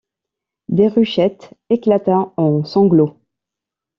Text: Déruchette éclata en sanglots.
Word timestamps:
Déruchette 0.67 1.51
éclata 1.69 2.33
en 2.35 2.63
sanglots. 2.63 3.19